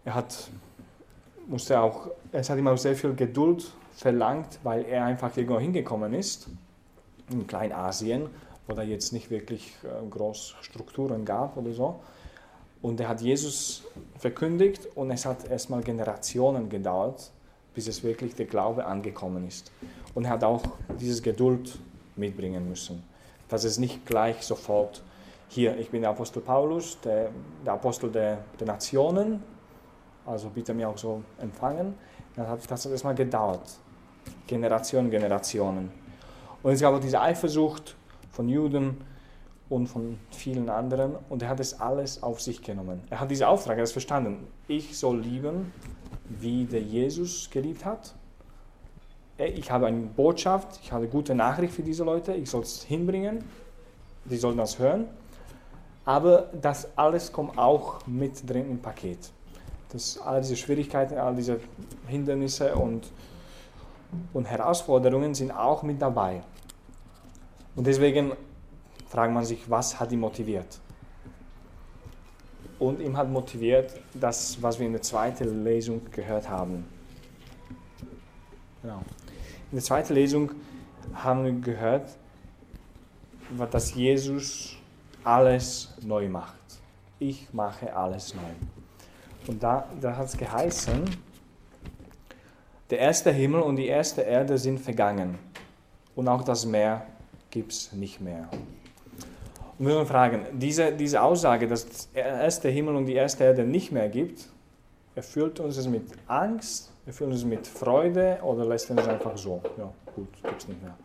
Er 0.05 0.15
hat, 0.15 0.49
musste 1.47 1.79
auch, 1.79 2.09
es 2.31 2.49
hat 2.49 2.57
ihm 2.57 2.67
auch 2.67 2.77
sehr 2.77 2.95
viel 2.95 3.13
Geduld 3.13 3.71
verlangt, 3.93 4.59
weil 4.63 4.85
er 4.85 5.05
einfach 5.05 5.35
irgendwo 5.37 5.59
hingekommen 5.59 6.13
ist, 6.13 6.47
in 7.29 7.47
Kleinasien, 7.47 8.27
wo 8.67 8.73
da 8.73 8.81
jetzt 8.81 9.13
nicht 9.13 9.29
wirklich 9.29 9.75
äh, 9.83 10.09
groß 10.09 10.55
Strukturen 10.61 11.25
gab 11.25 11.57
oder 11.57 11.71
so. 11.71 11.99
Und 12.81 12.99
er 12.99 13.07
hat 13.07 13.21
Jesus 13.21 13.83
verkündigt 14.17 14.89
und 14.95 15.09
es 15.11 15.25
hat 15.25 15.49
erstmal 15.49 15.81
Generationen 15.81 16.67
gedauert, 16.67 17.31
bis 17.73 17.87
es 17.87 18.03
wirklich 18.03 18.35
der 18.35 18.45
Glaube 18.45 18.85
angekommen 18.85 19.47
ist. 19.47 19.71
Und 20.13 20.25
er 20.25 20.31
hat 20.31 20.43
auch 20.43 20.63
dieses 20.99 21.23
Geduld 21.23 21.77
mitbringen 22.15 22.67
müssen, 22.67 23.03
dass 23.47 23.63
es 23.63 23.77
nicht 23.77 24.05
gleich 24.05 24.43
sofort 24.43 25.01
hier, 25.53 25.77
ich 25.77 25.89
bin 25.89 26.01
der 26.01 26.09
Apostel 26.09 26.41
Paulus, 26.41 26.99
der, 27.01 27.29
der 27.65 27.73
Apostel 27.73 28.11
der, 28.11 28.39
der 28.59 28.67
Nationen, 28.67 29.43
also 30.25 30.49
bitte 30.49 30.73
mir 30.73 30.89
auch 30.89 30.97
so 30.97 31.21
empfangen. 31.39 31.93
Dann 32.35 32.47
hat 32.47 32.59
das 32.69 32.85
erstmal 32.85 33.13
gedauert. 33.13 33.77
Generationen, 34.47 35.11
Generationen. 35.11 35.91
Und 36.63 36.71
es 36.71 36.81
gab 36.81 36.93
auch 36.95 36.99
diese 36.99 37.21
Eifersucht 37.21 37.95
von 38.31 38.49
Juden 38.49 38.97
und 39.69 39.87
von 39.87 40.17
vielen 40.31 40.69
anderen 40.69 41.15
und 41.29 41.41
er 41.41 41.49
hat 41.49 41.59
es 41.59 41.79
alles 41.79 42.23
auf 42.23 42.41
sich 42.41 42.61
genommen. 42.61 43.01
Er 43.09 43.19
hat 43.19 43.29
diesen 43.29 43.45
Auftrag, 43.45 43.77
er 43.77 43.81
hat 43.81 43.87
es 43.87 43.91
verstanden. 43.91 44.47
Ich 44.67 44.97
soll 44.97 45.19
lieben, 45.19 45.71
wie 46.29 46.65
der 46.65 46.81
Jesus 46.81 47.49
geliebt 47.49 47.85
hat. 47.85 48.15
Ich 49.37 49.69
habe 49.71 49.87
eine 49.87 49.97
Botschaft, 49.97 50.79
ich 50.81 50.91
habe 50.91 51.03
eine 51.03 51.11
gute 51.11 51.35
Nachricht 51.35 51.73
für 51.73 51.83
diese 51.83 52.03
Leute, 52.03 52.33
ich 52.33 52.49
soll 52.49 52.61
es 52.61 52.83
hinbringen, 52.83 53.43
die 54.25 54.37
sollen 54.37 54.57
das 54.57 54.79
hören. 54.79 55.07
Aber 56.05 56.49
das 56.53 56.97
alles 56.97 57.31
kommt 57.31 57.57
auch 57.57 58.05
mit 58.05 58.47
drin 58.49 58.69
im 58.69 58.79
Paket. 58.79 59.31
Das, 59.89 60.19
all 60.19 60.41
diese 60.41 60.57
Schwierigkeiten, 60.57 61.17
all 61.17 61.35
diese 61.35 61.59
Hindernisse 62.07 62.75
und, 62.75 63.11
und 64.33 64.45
Herausforderungen 64.45 65.33
sind 65.33 65.51
auch 65.51 65.83
mit 65.83 66.01
dabei. 66.01 66.43
Und 67.75 67.87
deswegen 67.87 68.33
fragt 69.07 69.33
man 69.33 69.45
sich, 69.45 69.69
was 69.69 69.99
hat 69.99 70.11
ihn 70.11 70.19
motiviert? 70.19 70.79
Und 72.79 72.99
ihm 72.99 73.15
hat 73.15 73.29
motiviert 73.29 73.93
das, 74.13 74.61
was 74.61 74.79
wir 74.79 74.87
in 74.87 74.93
der 74.93 75.01
zweiten 75.01 75.63
Lesung 75.63 76.01
gehört 76.11 76.49
haben. 76.49 76.85
Genau. 78.81 79.01
In 79.71 79.77
der 79.77 79.83
zweiten 79.83 80.13
Lesung 80.13 80.51
haben 81.13 81.45
wir 81.45 81.53
gehört, 81.53 82.17
dass 83.71 83.93
Jesus 83.93 84.75
alles 85.23 85.93
neu 86.01 86.27
macht. 86.27 86.55
Ich 87.19 87.53
mache 87.53 87.95
alles 87.95 88.33
neu. 88.33 88.41
Und 89.47 89.61
da, 89.61 89.85
da 89.99 90.15
hat 90.15 90.27
es 90.27 90.37
geheißen, 90.37 91.03
der 92.89 92.99
erste 92.99 93.31
Himmel 93.31 93.61
und 93.61 93.75
die 93.75 93.87
erste 93.87 94.21
Erde 94.21 94.57
sind 94.57 94.79
vergangen 94.79 95.37
und 96.15 96.27
auch 96.27 96.43
das 96.43 96.65
Meer 96.65 97.05
gibt 97.49 97.71
es 97.71 97.91
nicht 97.93 98.21
mehr. 98.21 98.47
Und 99.79 99.87
wir 99.87 99.95
wollen 99.95 100.07
fragen, 100.07 100.45
diese, 100.53 100.91
diese 100.91 101.21
Aussage, 101.21 101.67
dass 101.67 102.11
der 102.11 102.25
erste 102.25 102.69
Himmel 102.69 102.95
und 102.95 103.05
die 103.05 103.15
erste 103.15 103.43
Erde 103.43 103.63
nicht 103.63 103.91
mehr 103.91 104.09
gibt, 104.09 104.47
erfüllt 105.15 105.59
uns 105.59 105.77
es 105.77 105.87
mit 105.87 106.03
Angst, 106.27 106.91
erfüllt 107.05 107.31
uns 107.31 107.39
es 107.39 107.45
mit 107.45 107.67
Freude 107.67 108.39
oder 108.43 108.65
lässt 108.65 108.89
uns 108.91 109.07
einfach 109.07 109.37
so? 109.37 109.61
Ja, 109.77 109.91
gut, 110.15 110.27
gibt 110.43 110.61
es 110.61 110.67
nicht 110.67 110.81
mehr. 110.81 110.95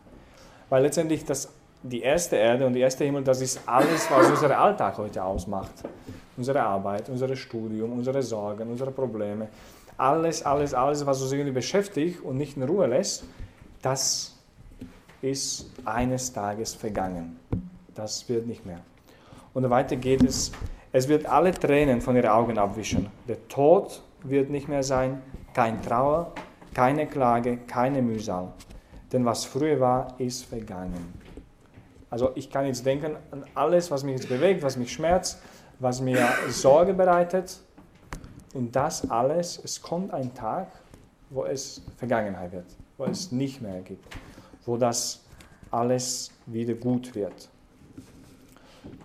Weil 0.69 0.83
letztendlich 0.83 1.25
das, 1.25 1.49
die 1.81 2.01
erste 2.01 2.35
Erde 2.35 2.65
und 2.65 2.73
die 2.73 2.81
erste 2.81 3.05
Himmel, 3.05 3.23
das 3.23 3.41
ist 3.41 3.61
alles, 3.65 4.09
was 4.11 4.29
unser 4.29 4.57
Alltag 4.57 4.97
heute 4.97 5.23
ausmacht. 5.23 5.71
Unsere 6.35 6.61
Arbeit, 6.61 7.09
unser 7.09 7.33
Studium, 7.35 7.93
unsere 7.93 8.21
Sorgen, 8.21 8.69
unsere 8.69 8.91
Probleme. 8.91 9.47
Alles, 9.97 10.45
alles, 10.45 10.73
alles, 10.73 11.05
was 11.05 11.21
uns 11.21 11.31
irgendwie 11.31 11.51
beschäftigt 11.51 12.21
und 12.23 12.37
nicht 12.37 12.55
in 12.55 12.63
Ruhe 12.63 12.87
lässt, 12.87 13.25
das 13.81 14.37
ist 15.21 15.69
eines 15.85 16.31
Tages 16.31 16.73
vergangen. 16.73 17.39
Das 17.95 18.27
wird 18.29 18.47
nicht 18.47 18.65
mehr. 18.65 18.79
Und 19.53 19.69
weiter 19.69 19.95
geht 19.95 20.23
es. 20.23 20.51
Es 20.91 21.07
wird 21.07 21.25
alle 21.25 21.51
Tränen 21.51 22.01
von 22.01 22.15
ihren 22.15 22.29
Augen 22.29 22.57
abwischen. 22.57 23.07
Der 23.27 23.47
Tod 23.47 24.01
wird 24.23 24.49
nicht 24.49 24.67
mehr 24.67 24.83
sein, 24.83 25.21
kein 25.53 25.81
Trauer, 25.81 26.31
keine 26.73 27.05
Klage, 27.07 27.57
keine 27.67 28.01
Mühsal. 28.01 28.53
Denn 29.11 29.25
was 29.25 29.45
früher 29.45 29.79
war, 29.79 30.15
ist 30.17 30.45
vergangen. 30.45 31.18
Also 32.09 32.31
ich 32.35 32.49
kann 32.49 32.65
jetzt 32.65 32.85
denken 32.85 33.15
an 33.31 33.45
alles, 33.53 33.91
was 33.91 34.03
mich 34.03 34.15
jetzt 34.15 34.29
bewegt, 34.29 34.63
was 34.63 34.77
mich 34.77 34.91
schmerzt, 34.91 35.39
was 35.79 36.01
mir 36.01 36.27
Sorge 36.49 36.93
bereitet. 36.93 37.59
Und 38.53 38.75
das 38.75 39.09
alles, 39.09 39.61
es 39.63 39.81
kommt 39.81 40.13
ein 40.13 40.33
Tag, 40.33 40.67
wo 41.29 41.45
es 41.45 41.81
Vergangenheit 41.97 42.51
wird, 42.51 42.65
wo 42.97 43.05
es 43.05 43.31
nicht 43.31 43.61
mehr 43.61 43.81
gibt, 43.81 44.03
wo 44.65 44.77
das 44.77 45.21
alles 45.69 46.31
wieder 46.47 46.73
gut 46.73 47.13
wird. 47.13 47.49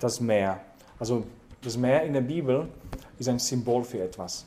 Das 0.01 0.21
Meer. 0.21 0.61
Also 0.99 1.25
das 1.63 1.77
Meer 1.77 2.03
in 2.05 2.15
der 2.15 2.23
Bibel 2.23 2.69
ist 3.19 3.29
ein 3.29 3.39
Symbol 3.39 3.85
für 3.85 4.01
etwas. 4.03 4.47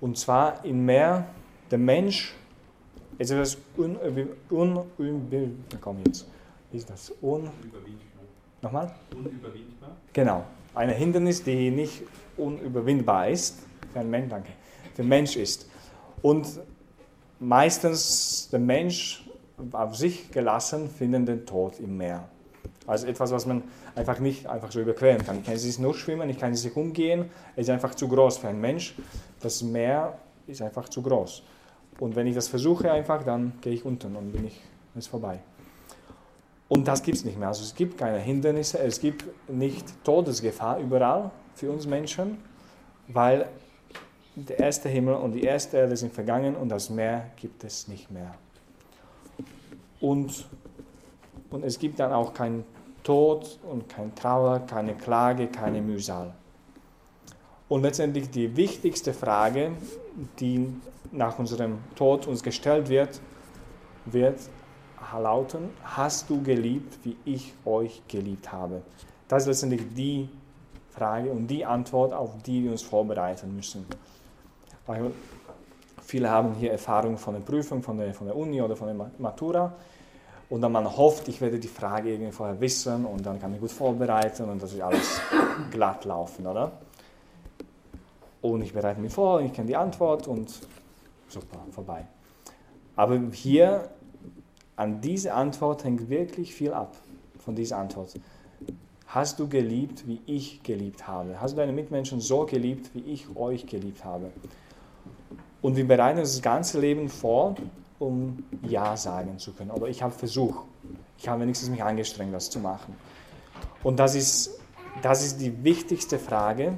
Und 0.00 0.16
zwar 0.18 0.64
im 0.64 0.84
Meer, 0.84 1.26
der 1.70 1.78
Mensch, 1.78 2.34
ist 3.18 3.30
das 3.30 3.58
unüberwindbar. 3.76 4.86
Un, 4.98 5.64
komm 5.80 5.98
jetzt. 6.06 6.26
Ist 6.72 6.88
das 6.88 7.12
un, 7.20 7.50
Nochmal? 8.62 8.94
Unüberwindbar. 9.14 9.90
Genau. 10.12 10.44
Ein 10.74 10.88
Hindernis, 10.90 11.42
die 11.42 11.70
nicht 11.70 12.02
unüberwindbar 12.36 13.28
ist. 13.28 13.58
Für 13.92 14.00
einen 14.00 14.10
Mensch, 14.10 14.30
danke. 14.30 14.50
Für 14.94 15.02
Mensch 15.02 15.36
ist. 15.36 15.68
Und 16.22 16.60
meistens 17.40 18.48
der 18.50 18.60
Mensch 18.60 19.28
auf 19.72 19.96
sich 19.96 20.30
gelassen 20.30 20.88
finden 20.88 21.26
den 21.26 21.44
Tod 21.44 21.78
im 21.80 21.96
Meer. 21.96 22.28
Also 22.86 23.06
etwas, 23.06 23.32
was 23.32 23.46
man 23.46 23.64
einfach 23.94 24.18
nicht 24.18 24.46
einfach 24.46 24.72
so 24.72 24.80
überqueren 24.80 25.24
kann. 25.24 25.40
Ich 25.40 25.44
kann 25.44 25.54
es 25.54 25.78
nur 25.78 25.94
schwimmen, 25.94 26.30
ich 26.30 26.38
kann 26.38 26.52
es 26.52 26.64
nicht 26.64 26.76
umgehen. 26.76 27.30
Es 27.54 27.64
ist 27.64 27.70
einfach 27.70 27.94
zu 27.94 28.08
groß 28.08 28.38
für 28.38 28.48
einen 28.48 28.60
Mensch. 28.60 28.94
Das 29.40 29.62
Meer 29.62 30.18
ist 30.46 30.62
einfach 30.62 30.88
zu 30.88 31.02
groß. 31.02 31.42
Und 31.98 32.16
wenn 32.16 32.26
ich 32.26 32.34
das 32.34 32.48
versuche 32.48 32.90
einfach, 32.90 33.24
dann 33.24 33.52
gehe 33.60 33.74
ich 33.74 33.84
unten 33.84 34.16
und 34.16 34.32
bin 34.32 34.46
ich, 34.46 34.60
ist 34.94 35.08
vorbei. 35.08 35.40
Und 36.72 36.88
das 36.88 37.02
gibt 37.02 37.18
es 37.18 37.24
nicht 37.26 37.38
mehr. 37.38 37.48
Also 37.48 37.64
es 37.64 37.74
gibt 37.74 37.98
keine 37.98 38.18
Hindernisse, 38.18 38.78
es 38.78 38.98
gibt 38.98 39.26
nicht 39.46 39.84
Todesgefahr 40.04 40.78
überall 40.78 41.30
für 41.54 41.70
uns 41.70 41.86
Menschen, 41.86 42.38
weil 43.08 43.46
der 44.36 44.58
erste 44.58 44.88
Himmel 44.88 45.16
und 45.16 45.32
die 45.32 45.42
erste 45.42 45.76
Erde 45.76 45.94
sind 45.98 46.14
vergangen 46.14 46.56
und 46.56 46.70
das 46.70 46.88
Meer 46.88 47.26
gibt 47.36 47.62
es 47.62 47.88
nicht 47.88 48.10
mehr. 48.10 48.34
Und, 50.00 50.46
und 51.50 51.62
es 51.62 51.78
gibt 51.78 52.00
dann 52.00 52.10
auch 52.10 52.32
keinen 52.32 52.64
Tod 53.04 53.58
und 53.70 53.90
kein 53.90 54.14
Trauer, 54.14 54.60
keine 54.60 54.94
Klage, 54.94 55.48
keine 55.48 55.82
Mühsal. 55.82 56.32
Und 57.68 57.82
letztendlich 57.82 58.30
die 58.30 58.56
wichtigste 58.56 59.12
Frage, 59.12 59.72
die 60.40 60.72
nach 61.10 61.38
unserem 61.38 61.80
Tod 61.96 62.26
uns 62.26 62.42
gestellt 62.42 62.88
wird, 62.88 63.20
wird 64.06 64.38
lauten, 65.20 65.70
hast 65.84 66.28
du 66.30 66.42
geliebt, 66.42 66.98
wie 67.04 67.16
ich 67.24 67.54
euch 67.64 68.02
geliebt 68.08 68.52
habe? 68.52 68.82
Das 69.28 69.42
ist 69.42 69.48
letztendlich 69.48 69.82
die 69.94 70.28
Frage 70.90 71.30
und 71.30 71.46
die 71.46 71.64
Antwort, 71.64 72.12
auf 72.12 72.30
die 72.42 72.64
wir 72.64 72.72
uns 72.72 72.82
vorbereiten 72.82 73.54
müssen. 73.54 73.86
Weil 74.86 75.10
viele 76.04 76.30
haben 76.30 76.54
hier 76.54 76.72
Erfahrung 76.72 77.16
von 77.16 77.34
der 77.34 77.40
Prüfung, 77.40 77.82
von 77.82 77.98
der, 77.98 78.12
von 78.12 78.26
der 78.26 78.36
Uni 78.36 78.60
oder 78.60 78.76
von 78.76 78.88
der 78.88 79.10
Matura 79.18 79.72
und 80.52 80.60
dann 80.60 80.70
man 80.70 80.84
hofft, 80.84 81.28
ich 81.28 81.40
werde 81.40 81.58
die 81.58 81.66
Frage 81.66 82.12
irgendwie 82.12 82.30
vorher 82.30 82.60
wissen 82.60 83.06
und 83.06 83.24
dann 83.24 83.40
kann 83.40 83.54
ich 83.54 83.60
gut 83.60 83.72
vorbereiten 83.72 84.50
und 84.50 84.62
das 84.62 84.74
ist 84.74 84.82
alles 84.82 85.18
glatt 85.70 86.04
laufen, 86.04 86.46
oder? 86.46 86.72
Und 88.42 88.60
ich 88.60 88.74
bereite 88.74 89.00
mich 89.00 89.14
vor, 89.14 89.40
ich 89.40 89.50
kenne 89.54 89.68
die 89.68 89.76
Antwort 89.76 90.28
und 90.28 90.52
super, 91.28 91.58
vorbei. 91.70 92.04
Aber 92.96 93.18
hier 93.32 93.88
an 94.76 95.00
diese 95.00 95.34
Antwort 95.34 95.84
hängt 95.84 96.08
wirklich 96.08 96.54
viel 96.54 96.72
ab, 96.72 96.96
von 97.38 97.54
dieser 97.54 97.78
Antwort. 97.78 98.18
Hast 99.06 99.38
du 99.38 99.48
geliebt, 99.48 100.06
wie 100.06 100.20
ich 100.26 100.62
geliebt 100.62 101.06
habe? 101.06 101.40
Hast 101.40 101.52
du 101.52 101.58
deine 101.58 101.72
Mitmenschen 101.72 102.20
so 102.20 102.46
geliebt, 102.46 102.90
wie 102.94 103.00
ich 103.00 103.26
euch 103.36 103.66
geliebt 103.66 104.04
habe? 104.04 104.30
Und 105.60 105.76
wir 105.76 105.86
bereiten 105.86 106.18
uns 106.18 106.32
das 106.32 106.42
ganze 106.42 106.80
Leben 106.80 107.08
vor 107.08 107.54
um 108.02 108.44
Ja 108.66 108.96
sagen 108.96 109.38
zu 109.38 109.52
können. 109.52 109.70
Oder 109.70 109.86
ich 109.86 110.02
habe 110.02 110.12
versucht. 110.12 110.66
Ich 111.18 111.28
habe 111.28 111.42
wenigstens 111.42 111.70
mich 111.70 111.82
angestrengt, 111.82 112.34
das 112.34 112.50
zu 112.50 112.58
machen. 112.58 112.94
Und 113.82 113.98
das 113.98 114.14
ist, 114.14 114.60
das 115.02 115.24
ist 115.24 115.40
die 115.40 115.62
wichtigste 115.62 116.18
Frage. 116.18 116.74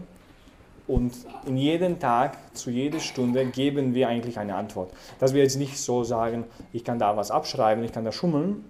Und 0.86 1.14
in 1.46 1.56
jedem 1.56 1.98
Tag, 1.98 2.36
zu 2.54 2.70
jeder 2.70 3.00
Stunde 3.00 3.46
geben 3.46 3.94
wir 3.94 4.08
eigentlich 4.08 4.38
eine 4.38 4.54
Antwort. 4.54 4.92
Dass 5.18 5.32
wir 5.32 5.42
jetzt 5.42 5.56
nicht 5.56 5.78
so 5.78 6.04
sagen, 6.04 6.44
ich 6.72 6.84
kann 6.84 6.98
da 6.98 7.16
was 7.16 7.30
abschreiben, 7.30 7.82
ich 7.84 7.92
kann 7.92 8.04
da 8.04 8.12
schummeln, 8.12 8.64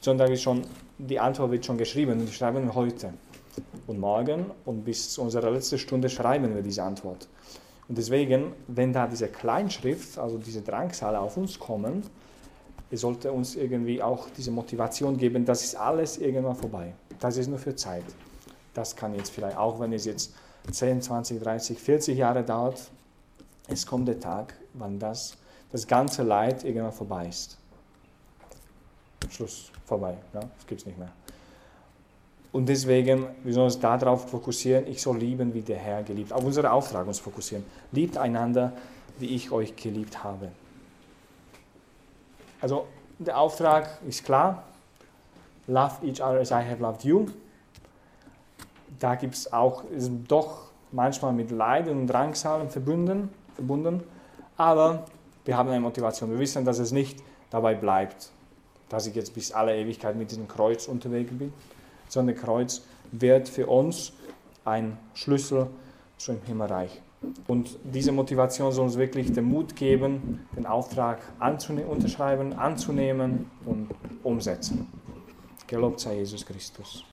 sondern 0.00 0.36
schon, 0.36 0.62
die 0.98 1.18
Antwort 1.18 1.50
wird 1.50 1.66
schon 1.66 1.78
geschrieben. 1.78 2.26
Schreiben 2.28 2.64
wir 2.66 2.74
heute 2.74 3.12
und 3.88 3.98
morgen 3.98 4.46
und 4.64 4.84
bis 4.84 5.10
zu 5.10 5.22
unserer 5.22 5.50
letzten 5.50 5.78
Stunde 5.78 6.08
schreiben 6.08 6.54
wir 6.54 6.62
diese 6.62 6.84
Antwort. 6.84 7.26
Und 7.88 7.98
deswegen, 7.98 8.52
wenn 8.68 8.92
da 8.92 9.06
diese 9.06 9.28
Kleinschrift, 9.28 10.18
also 10.18 10.38
diese 10.38 10.62
Drangsal 10.62 11.16
auf 11.16 11.36
uns 11.36 11.58
kommen, 11.58 12.02
es 12.90 13.00
sollte 13.00 13.32
uns 13.32 13.56
irgendwie 13.56 14.00
auch 14.00 14.28
diese 14.36 14.52
Motivation 14.52 15.16
geben, 15.16 15.44
das 15.44 15.64
ist 15.64 15.74
alles 15.76 16.18
irgendwann 16.18 16.54
vorbei. 16.54 16.92
Das 17.18 17.36
ist 17.36 17.48
nur 17.48 17.58
für 17.58 17.74
Zeit. 17.74 18.04
Das 18.74 18.94
kann 18.94 19.14
jetzt 19.14 19.30
vielleicht, 19.30 19.56
auch 19.56 19.80
wenn 19.80 19.92
es 19.92 20.04
jetzt 20.04 20.32
10, 20.70 21.02
20, 21.02 21.42
30, 21.42 21.78
40 21.78 22.18
Jahre 22.18 22.42
dauert, 22.42 22.90
es 23.68 23.86
kommt 23.86 24.08
der 24.08 24.20
Tag, 24.20 24.54
wann 24.74 24.98
das, 24.98 25.36
das 25.72 25.86
ganze 25.86 26.22
Leid 26.22 26.64
irgendwann 26.64 26.92
vorbei 26.92 27.28
ist. 27.28 27.58
Schluss, 29.30 29.70
vorbei, 29.84 30.16
ja, 30.34 30.40
das 30.40 30.66
gibt 30.66 30.80
es 30.80 30.86
nicht 30.86 30.98
mehr. 30.98 31.10
Und 32.52 32.68
deswegen, 32.68 33.26
wir 33.44 33.52
sollen 33.52 33.66
uns 33.66 33.78
darauf 33.78 34.30
fokussieren, 34.30 34.86
ich 34.86 35.02
soll 35.02 35.18
lieben, 35.18 35.52
wie 35.52 35.60
der 35.60 35.76
Herr 35.76 36.02
geliebt. 36.02 36.32
Auf 36.32 36.44
unseren 36.44 36.66
Auftrag 36.66 37.06
uns 37.06 37.18
fokussieren. 37.18 37.64
Liebt 37.92 38.16
einander, 38.16 38.72
wie 39.18 39.26
ich 39.26 39.50
euch 39.50 39.76
geliebt 39.76 40.24
habe. 40.24 40.48
Also 42.60 42.86
der 43.18 43.38
Auftrag 43.38 43.98
ist 44.08 44.24
klar. 44.24 44.62
Love 45.66 46.06
each 46.06 46.22
other 46.22 46.40
as 46.40 46.50
I 46.50 46.64
have 46.64 46.80
loved 46.80 47.04
you. 47.04 47.26
Da 48.98 49.14
gibt 49.14 49.34
es 49.34 49.52
auch, 49.52 49.84
ist 49.90 50.10
doch 50.28 50.70
manchmal 50.92 51.32
mit 51.32 51.50
Leiden 51.50 52.00
und 52.00 52.06
Drangsalen 52.06 52.70
verbunden, 52.70 53.30
verbunden. 53.54 54.02
Aber 54.56 55.04
wir 55.44 55.56
haben 55.56 55.68
eine 55.68 55.80
Motivation. 55.80 56.30
Wir 56.30 56.38
wissen, 56.38 56.64
dass 56.64 56.78
es 56.78 56.92
nicht 56.92 57.22
dabei 57.50 57.74
bleibt, 57.74 58.30
dass 58.88 59.06
ich 59.06 59.14
jetzt 59.14 59.34
bis 59.34 59.52
alle 59.52 59.76
Ewigkeit 59.76 60.16
mit 60.16 60.30
diesem 60.30 60.48
Kreuz 60.48 60.88
unterwegs 60.88 61.30
bin 61.32 61.52
sondern 62.08 62.36
Kreuz 62.36 62.82
wird 63.12 63.48
für 63.48 63.66
uns 63.66 64.12
ein 64.64 64.98
Schlüssel 65.14 65.68
zum 66.18 66.38
Himmelreich. 66.42 67.02
Und 67.46 67.78
diese 67.82 68.12
Motivation 68.12 68.72
soll 68.72 68.84
uns 68.84 68.96
wirklich 68.96 69.32
den 69.32 69.44
Mut 69.44 69.74
geben, 69.74 70.46
den 70.56 70.66
Auftrag 70.66 71.18
anzunehmen, 71.38 71.90
unterschreiben, 71.90 72.52
anzunehmen 72.52 73.50
und 73.64 73.88
umsetzen. 74.22 74.86
Gelobt 75.66 76.00
sei 76.00 76.16
Jesus 76.16 76.44
Christus. 76.44 77.04